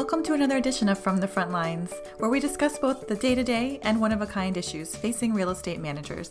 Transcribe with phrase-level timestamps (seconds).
[0.00, 3.34] Welcome to another edition of From the Front Lines, where we discuss both the day
[3.34, 6.30] to day and one of a kind issues facing real estate managers.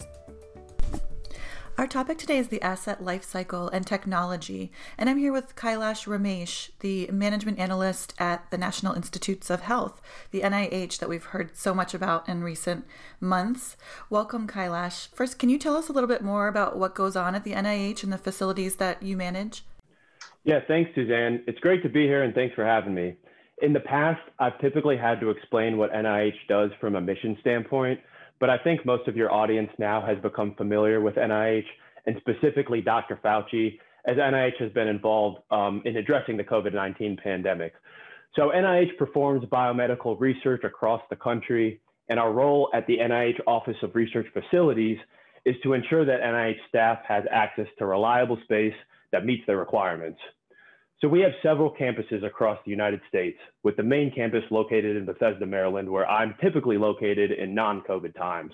[1.77, 6.71] Our topic today is the asset lifecycle and technology, and I'm here with Kailash Ramesh,
[6.79, 11.75] the management analyst at the National Institutes of Health, the NIH that we've heard so
[11.75, 12.85] much about in recent
[13.19, 13.77] months.
[14.09, 15.09] Welcome, Kailash.
[15.13, 17.53] First, can you tell us a little bit more about what goes on at the
[17.53, 19.63] NIH and the facilities that you manage?
[20.43, 21.43] Yeah, thanks, Suzanne.
[21.45, 23.15] It's great to be here, and thanks for having me.
[23.61, 27.99] In the past, I've typically had to explain what NIH does from a mission standpoint,
[28.39, 31.65] but I think most of your audience now has become familiar with NIH
[32.05, 33.19] and specifically Dr.
[33.23, 37.73] Fauci, as NIH has been involved um, in addressing the COVID 19 pandemic.
[38.35, 43.75] So, NIH performs biomedical research across the country, and our role at the NIH Office
[43.81, 44.97] of Research Facilities
[45.45, 48.73] is to ensure that NIH staff has access to reliable space
[49.11, 50.19] that meets their requirements.
[51.01, 55.05] So we have several campuses across the United States, with the main campus located in
[55.05, 58.51] Bethesda, Maryland, where I'm typically located in non-COVID times.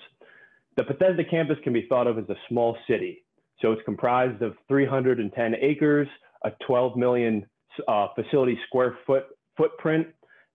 [0.76, 3.24] The Bethesda campus can be thought of as a small city.
[3.60, 6.06] So it's comprised of 310 acres,
[6.44, 7.46] a 12 million
[7.88, 9.24] uh, facility square foot
[9.56, 10.06] footprint,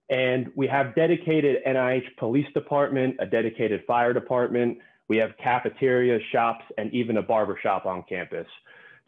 [0.08, 4.78] and we have dedicated NIH police department, a dedicated fire department.
[5.08, 8.46] We have cafeteria, shops, and even a barber shop on campus.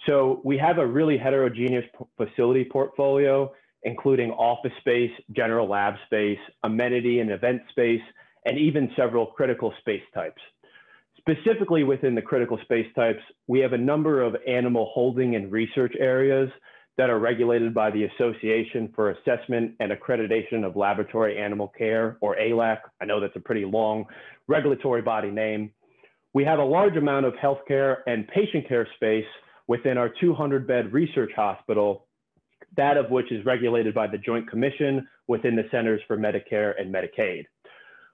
[0.06, 1.84] So we have a really heterogeneous
[2.16, 3.52] facility portfolio,
[3.84, 8.02] including office space, general lab space, amenity and event space,
[8.44, 10.40] and even several critical space types.
[11.18, 15.94] Specifically within the critical space types, we have a number of animal holding and research
[15.98, 16.50] areas
[16.96, 22.36] that are regulated by the Association for Assessment and Accreditation of Laboratory Animal Care, or
[22.36, 22.78] ALAC.
[23.00, 24.04] I know that's a pretty long
[24.46, 25.72] regulatory body name.
[26.34, 29.24] We have a large amount of healthcare and patient care space
[29.66, 32.06] within our 200 bed research hospital,
[32.76, 36.92] that of which is regulated by the Joint Commission within the Centers for Medicare and
[36.94, 37.44] Medicaid.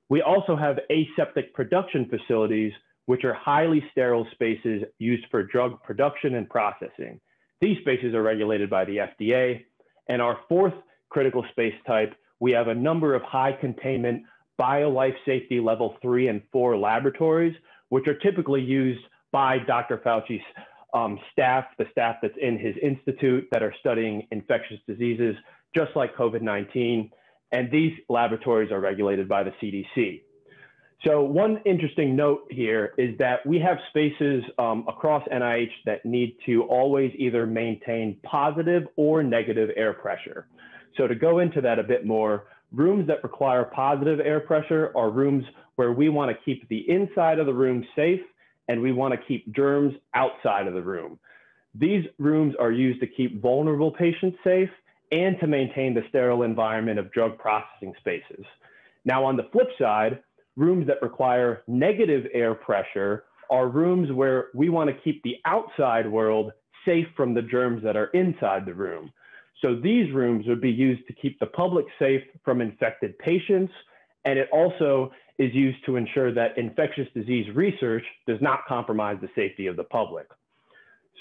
[0.08, 2.72] We also have aseptic production facilities,
[3.06, 7.20] which are highly sterile spaces used for drug production and processing.
[7.60, 9.64] These spaces are regulated by the FDA.
[10.08, 10.74] And our fourth
[11.10, 14.24] critical space type, we have a number of high containment
[14.58, 17.54] bio-life safety level three and four laboratories,
[17.88, 19.00] which are typically used
[19.32, 19.98] by Dr.
[19.98, 20.42] Fauci's
[20.94, 25.36] um, staff, the staff that's in his institute that are studying infectious diseases,
[25.74, 27.10] just like COVID 19.
[27.52, 30.22] And these laboratories are regulated by the CDC.
[31.04, 36.36] So, one interesting note here is that we have spaces um, across NIH that need
[36.44, 40.46] to always either maintain positive or negative air pressure.
[40.98, 45.10] So, to go into that a bit more, rooms that require positive air pressure are
[45.10, 45.44] rooms
[45.76, 48.20] where we want to keep the inside of the room safe
[48.70, 51.18] and we want to keep germs outside of the room.
[51.74, 54.70] These rooms are used to keep vulnerable patients safe
[55.10, 58.44] and to maintain the sterile environment of drug processing spaces.
[59.04, 60.20] Now, on the flip side,
[60.56, 66.08] rooms that require negative air pressure are rooms where we want to keep the outside
[66.08, 66.52] world
[66.84, 69.12] safe from the germs that are inside the room.
[69.62, 73.72] So these rooms would be used to keep the public safe from infected patients.
[74.24, 79.28] And it also is used to ensure that infectious disease research does not compromise the
[79.34, 80.26] safety of the public.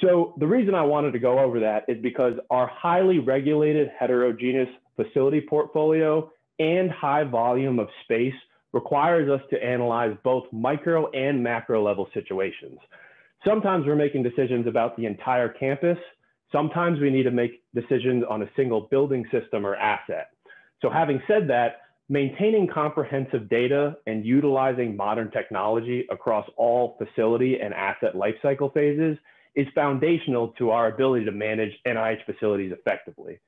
[0.01, 4.67] So the reason I wanted to go over that is because our highly regulated heterogeneous
[4.97, 6.29] facility portfolio
[6.59, 8.33] and high volume of space
[8.73, 12.77] requires us to analyze both micro and macro level situations.
[13.47, 15.97] Sometimes we're making decisions about the entire campus.
[16.51, 20.31] Sometimes we need to make decisions on a single building system or asset.
[20.81, 27.71] So having said that, Maintaining comprehensive data and utilizing modern technology across all facility and
[27.71, 29.15] asset lifecycle phases
[29.55, 33.39] is foundational to our ability to manage NIH facilities effectively.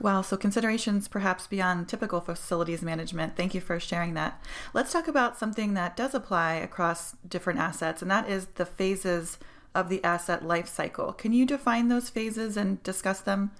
[0.00, 3.36] Wow, so considerations perhaps beyond typical facilities management.
[3.36, 4.42] Thank you for sharing that.
[4.74, 9.38] Let's talk about something that does apply across different assets, and that is the phases
[9.74, 11.16] of the asset lifecycle.
[11.16, 13.52] Can you define those phases and discuss them?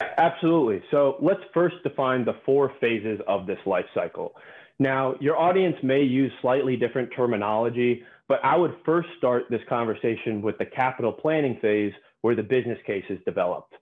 [0.00, 0.82] Absolutely.
[0.90, 4.32] So let's first define the four phases of this life cycle.
[4.78, 10.40] Now, your audience may use slightly different terminology, but I would first start this conversation
[10.40, 11.92] with the capital planning phase
[12.22, 13.74] where the business case is developed.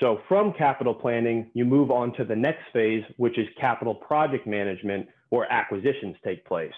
[0.00, 4.46] So from capital planning, you move on to the next phase, which is capital project
[4.46, 6.72] management, where acquisitions take place.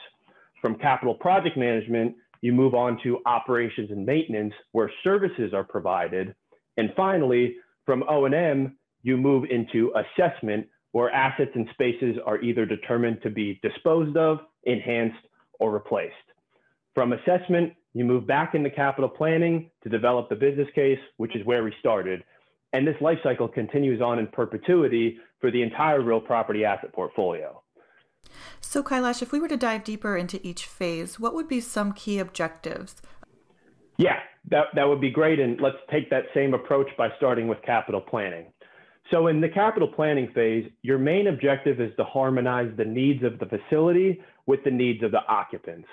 [0.61, 6.35] From capital project management, you move on to operations and maintenance, where services are provided.
[6.77, 13.23] And finally, from O&M, you move into assessment where assets and spaces are either determined
[13.23, 15.25] to be disposed of, enhanced,
[15.59, 16.15] or replaced.
[16.95, 21.45] From assessment, you move back into capital planning to develop the business case, which is
[21.47, 22.25] where we started.
[22.73, 27.63] And this life cycle continues on in perpetuity for the entire real property asset portfolio.
[28.61, 31.93] So, Kailash, if we were to dive deeper into each phase, what would be some
[31.93, 32.97] key objectives?
[33.97, 34.19] Yeah,
[34.51, 35.41] that, that would be great.
[35.41, 38.53] And let's take that same approach by starting with capital planning.
[39.11, 43.39] So, in the capital planning phase, your main objective is to harmonize the needs of
[43.41, 45.89] the facility with the needs of the occupants.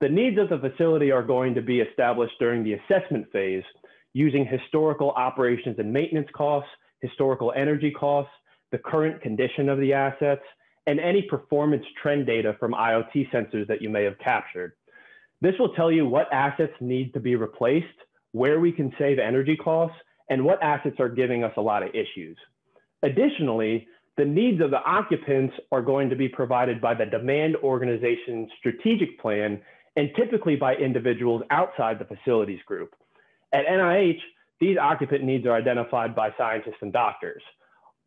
[0.00, 3.64] The needs of the facility are going to be established during the assessment phase
[4.12, 6.70] using historical operations and maintenance costs,
[7.00, 8.32] historical energy costs,
[8.72, 10.42] the current condition of the assets,
[10.86, 14.72] and any performance trend data from IoT sensors that you may have captured.
[15.40, 17.86] This will tell you what assets need to be replaced,
[18.32, 19.96] where we can save energy costs,
[20.30, 22.38] and what assets are giving us a lot of issues.
[23.02, 23.86] Additionally,
[24.16, 29.18] the needs of the occupants are going to be provided by the demand organization's strategic
[29.20, 29.60] plan
[29.96, 32.94] and typically by individuals outside the facilities group.
[33.52, 34.18] At NIH,
[34.60, 37.42] these occupant needs are identified by scientists and doctors.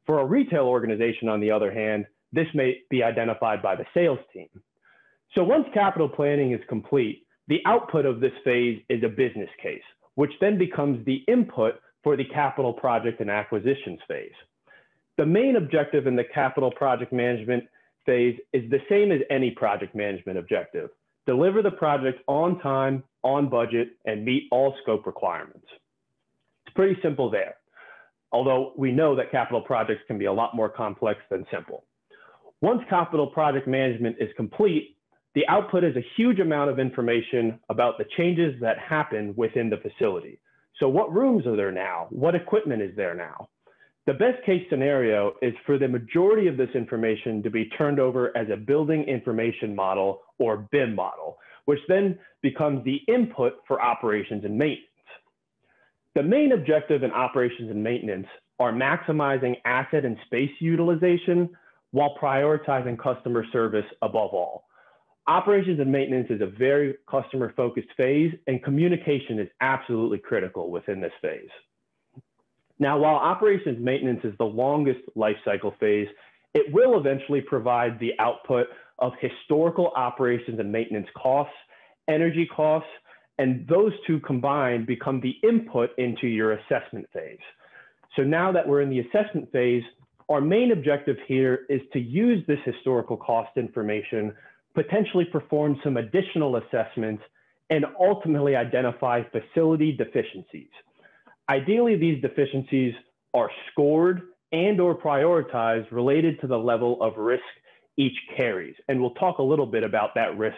[0.06, 4.20] For a retail organization, on the other hand, this may be identified by the sales
[4.34, 4.50] team.
[5.36, 9.82] So once capital planning is complete, the output of this phase is a business case,
[10.16, 14.34] which then becomes the input for the capital project and acquisitions phase.
[15.18, 17.64] The main objective in the capital project management
[18.06, 20.90] phase is the same as any project management objective
[21.26, 25.66] deliver the project on time, on budget, and meet all scope requirements.
[26.66, 27.56] It's pretty simple there,
[28.32, 31.86] although we know that capital projects can be a lot more complex than simple.
[32.62, 34.98] Once capital project management is complete,
[35.36, 39.78] the output is a huge amount of information about the changes that happen within the
[39.78, 40.40] facility.
[40.80, 42.08] So what rooms are there now?
[42.10, 43.48] What equipment is there now?
[44.06, 48.36] The best case scenario is for the majority of this information to be turned over
[48.36, 54.44] as a building information model or BIM model, which then becomes the input for operations
[54.44, 54.90] and maintenance.
[56.16, 58.28] The main objective in operations and maintenance
[58.60, 61.50] are maximizing asset and space utilization
[61.92, 64.66] while prioritizing customer service above all.
[65.28, 71.00] Operations and maintenance is a very customer focused phase and communication is absolutely critical within
[71.00, 71.50] this phase.
[72.80, 76.10] Now, while operations maintenance is the longest life cycle phase,
[76.54, 78.68] it will eventually provide the output
[79.00, 81.56] of historical operations and maintenance costs,
[82.10, 82.90] energy costs,
[83.40, 87.40] and those two combined become the input into your assessment phase.
[88.16, 89.84] So now that we're in the assessment phase,
[90.30, 94.34] our main objective here is to use this historical cost information,
[94.74, 97.24] potentially perform some additional assessments,
[97.70, 100.70] and ultimately identify facility deficiencies.
[101.50, 102.94] Ideally, these deficiencies
[103.34, 104.22] are scored
[104.52, 107.44] and or prioritized related to the level of risk
[107.98, 108.76] each carries.
[108.88, 110.58] And we'll talk a little bit about that risk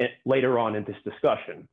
[0.00, 1.68] eh, later on in this discussion.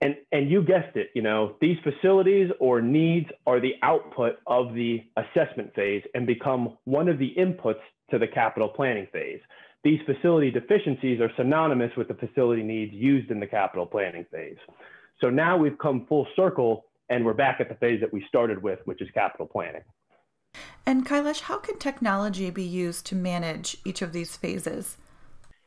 [0.00, 4.74] And, and you guessed it, you know, these facilities or needs are the output of
[4.74, 7.80] the assessment phase and become one of the inputs
[8.10, 9.40] to the capital planning phase.
[9.84, 14.56] These facility deficiencies are synonymous with the facility needs used in the capital planning phase.
[15.20, 18.62] So now we've come full circle and we're back at the phase that we started
[18.62, 19.82] with, which is capital planning.
[20.86, 24.96] And Kailash, how can technology be used to manage each of these phases?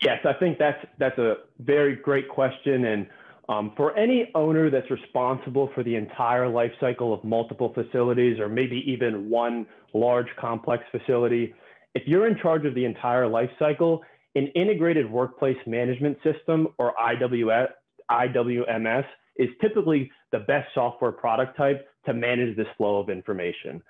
[0.01, 2.85] Yes, I think that's that's a very great question.
[2.85, 3.07] And
[3.49, 8.47] um, for any owner that's responsible for the entire life cycle of multiple facilities, or
[8.47, 11.53] maybe even one large complex facility,
[11.95, 14.03] if you're in charge of the entire life cycle,
[14.37, 17.69] an integrated workplace management system or IWS,
[18.11, 19.05] IWMS
[19.37, 23.81] is typically the best software product type to manage this flow of information.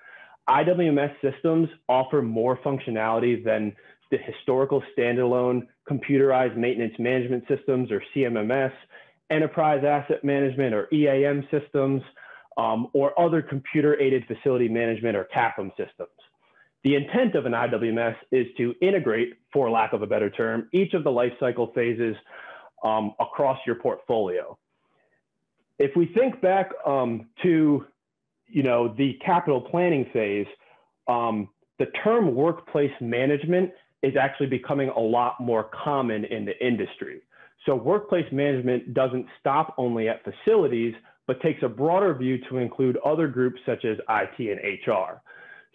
[0.48, 3.76] IWMS systems offer more functionality than
[4.10, 8.72] the historical standalone computerized maintenance management systems or CMMS,
[9.30, 12.02] enterprise asset management or EAM systems,
[12.56, 16.08] um, or other computer aided facility management or CAFM systems.
[16.84, 20.94] The intent of an IWMS is to integrate, for lack of a better term, each
[20.94, 22.16] of the lifecycle phases
[22.84, 24.56] um, across your portfolio
[25.78, 27.84] if we think back um, to
[28.46, 30.46] you know the capital planning phase,
[31.06, 33.70] um, the term workplace management
[34.02, 37.20] is actually becoming a lot more common in the industry.
[37.66, 40.94] So workplace management doesn't stop only at facilities,
[41.26, 45.20] but takes a broader view to include other groups such as IT and HR.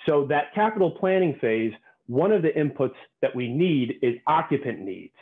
[0.06, 1.74] So that capital planning phase,
[2.08, 5.14] one of the inputs that we need is occupant needs.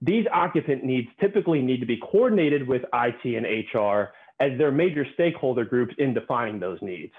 [0.00, 5.06] These occupant needs typically need to be coordinated with IT and HR as their major
[5.14, 7.12] stakeholder groups in defining those needs.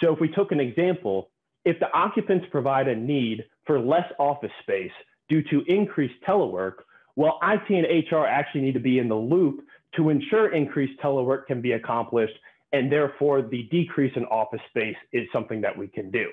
[0.00, 1.30] So if we took an example,
[1.64, 4.92] if the occupants provide a need for less office space
[5.28, 6.74] due to increased telework,
[7.16, 9.60] well, IT and HR actually need to be in the loop
[9.96, 12.34] to ensure increased telework can be accomplished
[12.72, 16.28] and therefore the decrease in office space is something that we can do.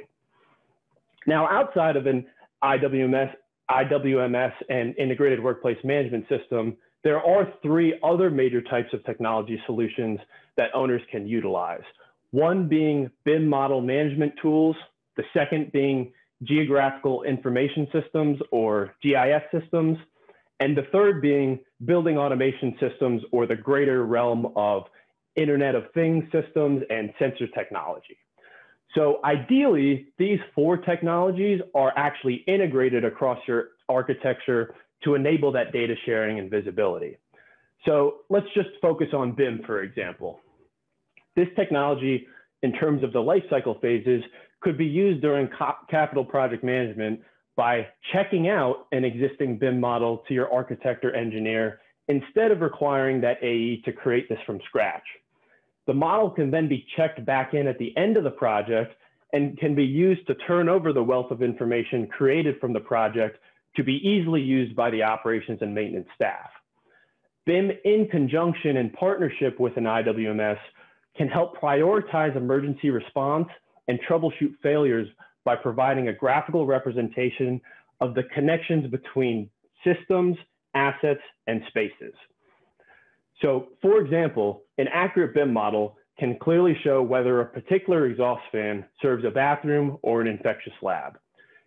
[1.28, 2.26] Now, outside of an
[2.64, 3.32] IWMS,
[3.70, 10.20] IWMS and integrated workplace management system, there are three other major types of technology solutions
[10.58, 11.84] that owners can utilize.
[12.32, 14.76] One being BIM model management tools,
[15.18, 16.14] the second being
[16.44, 19.98] geographical information systems or GIS systems,
[20.60, 24.84] and the third being building automation systems or the greater realm of
[25.36, 28.18] Internet of Things systems and sensor technology.
[28.96, 35.96] So ideally, these four technologies are actually integrated across your architecture to enable that data
[36.06, 37.18] sharing and visibility.
[37.86, 40.40] So let's just focus on BIM, for example.
[41.36, 42.28] This technology,
[42.62, 44.24] in terms of the life cycle phases,
[44.62, 45.50] could be used during
[45.90, 47.20] capital project management
[47.56, 53.22] by checking out an existing BIM model to your architect or engineer instead of requiring
[53.22, 55.04] that AE to create this from scratch.
[55.86, 58.96] The model can then be checked back in at the end of the project
[59.34, 63.40] and can be used to turn over the wealth of information created from the project
[63.76, 66.50] to be easily used by the operations and maintenance staff.
[67.46, 70.60] BIM in conjunction and partnership with an IWMS
[71.18, 73.48] can help prioritize emergency response
[73.88, 75.08] and troubleshoot failures
[75.44, 77.60] by providing a graphical representation
[78.00, 79.50] of the connections between
[79.84, 80.38] systems,
[80.74, 82.14] assets, and spaces.
[83.42, 88.86] So for example, an accurate BIM model can clearly show whether a particular exhaust fan
[89.02, 91.18] serves a bathroom or an infectious lab.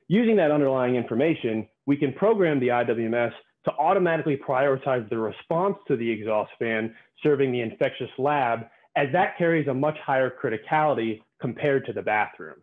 [0.08, 3.32] Using that underlying information, we can program the IWMS
[3.64, 8.60] to automatically prioritize the response to the exhaust fan serving the infectious lab
[8.96, 12.54] as that carries a much higher criticality compared to the bathroom.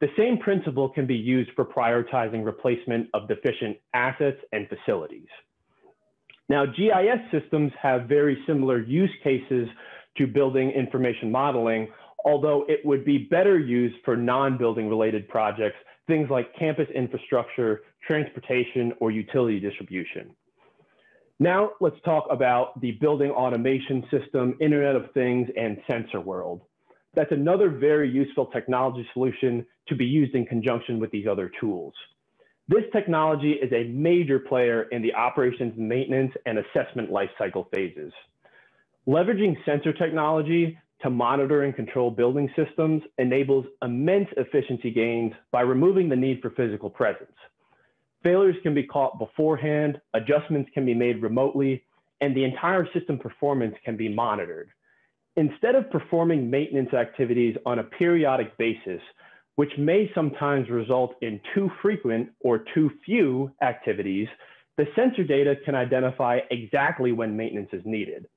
[0.00, 5.26] The same principle can be used for prioritizing replacement of deficient assets and facilities.
[6.48, 9.68] Now, GIS systems have very similar use cases
[10.16, 11.88] to building information modeling,
[12.24, 15.76] although it would be better used for non-building related projects,
[16.06, 20.30] things like campus infrastructure, transportation, or utility distribution.
[21.38, 26.62] Now let's talk about the building automation system, Internet of Things, and sensor world.
[27.14, 31.94] That's another very useful technology solution to be used in conjunction with these other tools.
[32.68, 38.12] This technology is a major player in the operations, maintenance, and assessment lifecycle phases.
[39.06, 46.10] Leveraging sensor technology to monitor and control building systems enables immense efficiency gains by removing
[46.10, 47.32] the need for physical presence.
[48.22, 51.84] Failures can be caught beforehand, adjustments can be made remotely,
[52.20, 54.68] and the entire system performance can be monitored.
[55.36, 59.00] Instead of performing maintenance activities on a periodic basis,
[59.58, 64.28] which may sometimes result in too frequent or too few activities,
[64.76, 68.28] the sensor data can identify exactly when maintenance is needed.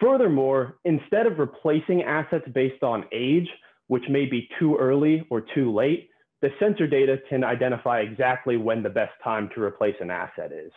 [0.00, 3.46] Furthermore, instead of replacing assets based on age,
[3.88, 6.08] which may be too early or too late,
[6.40, 10.72] the sensor data can identify exactly when the best time to replace an asset is.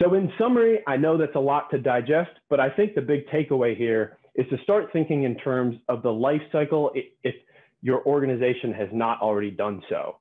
[0.00, 3.26] So in summary, I know that's a lot to digest, but I think the big
[3.34, 7.34] takeaway here is to start thinking in terms of the life cycle if
[7.82, 10.16] your organization has not already done so.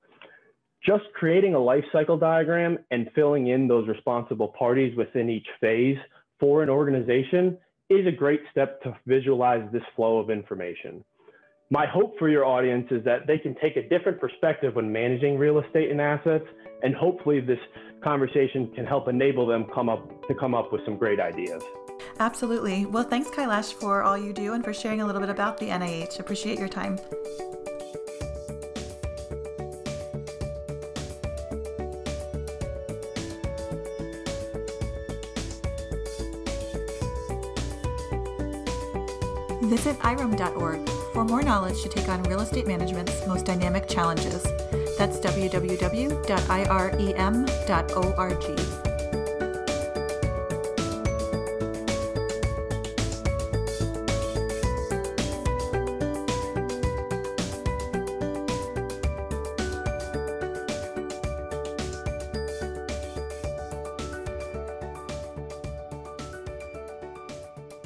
[0.85, 5.97] Just creating a life cycle diagram and filling in those responsible parties within each phase
[6.39, 7.57] for an organization
[7.89, 11.03] is a great step to visualize this flow of information.
[11.71, 15.37] My hope for your audience is that they can take a different perspective when managing
[15.37, 16.45] real estate and assets,
[16.81, 17.59] and hopefully this
[18.03, 21.61] conversation can help enable them come up to come up with some great ideas.
[22.19, 22.85] Absolutely.
[22.85, 25.67] Well, thanks, Kailash, for all you do and for sharing a little bit about the
[25.67, 26.19] NIH.
[26.19, 26.99] Appreciate your time.
[39.69, 44.41] Visit IREM.org for more knowledge to take on real estate management's most dynamic challenges.
[44.97, 46.19] That's www.irem.org.